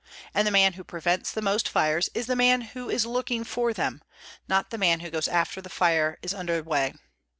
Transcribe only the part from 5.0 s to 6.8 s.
who goes after the fire is under